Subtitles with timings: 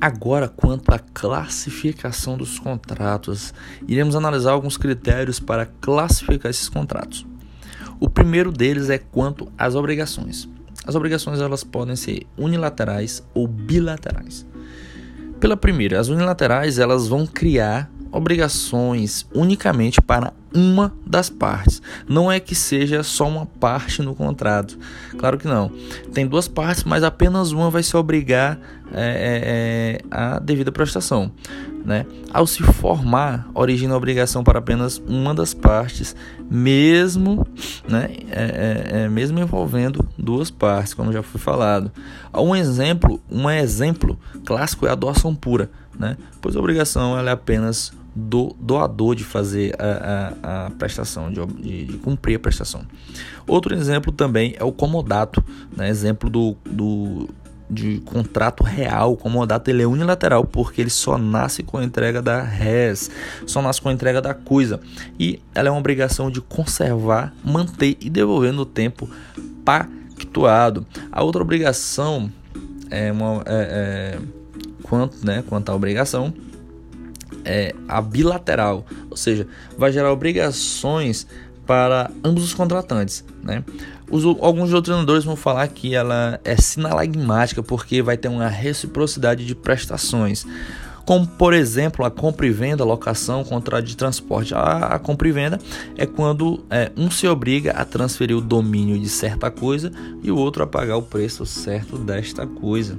[0.00, 3.54] Agora, quanto à classificação dos contratos,
[3.88, 7.26] iremos analisar alguns critérios para classificar esses contratos.
[7.98, 10.48] O primeiro deles é quanto às obrigações.
[10.86, 14.46] As obrigações elas podem ser unilaterais ou bilaterais.
[15.40, 21.82] Pela primeira, as unilaterais elas vão criar obrigações unicamente para uma das partes.
[22.08, 24.78] Não é que seja só uma parte no contrato.
[25.18, 25.70] Claro que não.
[26.12, 28.58] Tem duas partes, mas apenas uma vai se obrigar
[28.92, 31.30] é, é, é a devida prestação.
[31.86, 32.04] Né?
[32.32, 36.16] Ao se formar, origina a obrigação para apenas uma das partes,
[36.50, 37.46] mesmo,
[37.88, 41.92] né, é, é, é, mesmo envolvendo duas partes, como já foi falado.
[42.34, 46.16] Um exemplo, um exemplo clássico é a doação pura, né?
[46.40, 51.84] pois a obrigação é apenas do doador de fazer a, a, a prestação, de, de,
[51.84, 52.82] de, cumprir a prestação.
[53.46, 55.44] Outro exemplo também é o comodato,
[55.76, 55.88] né?
[55.88, 57.28] exemplo do, do
[57.68, 62.22] de contrato real, o comodato ele é unilateral porque ele só nasce com a entrega
[62.22, 63.10] da res,
[63.46, 64.80] só nasce com a entrega da coisa
[65.18, 69.10] e ela é uma obrigação de conservar, manter e devolver no tempo
[69.64, 70.86] pactuado.
[71.10, 72.30] A outra obrigação
[72.90, 74.18] é uma é, é,
[74.82, 76.32] quanto, né, quanto à obrigação
[77.44, 79.46] é a bilateral, ou seja,
[79.78, 81.26] vai gerar obrigações
[81.66, 83.64] para ambos os contratantes, né?
[84.10, 89.54] Os, alguns doutrinadores vão falar que ela é sinalagmática porque vai ter uma reciprocidade de
[89.54, 90.46] prestações,
[91.04, 94.54] como por exemplo a compra e venda, locação, contrato de transporte.
[94.54, 95.58] A, a compra e venda
[95.96, 99.90] é quando é, um se obriga a transferir o domínio de certa coisa
[100.22, 102.96] e o outro a pagar o preço certo desta coisa.